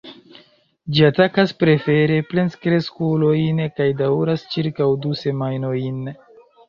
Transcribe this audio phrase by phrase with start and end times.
[0.95, 6.01] Ĝi atakas prefere plenkreskulojn kaj daŭras ĉirkaŭ du semajnojn.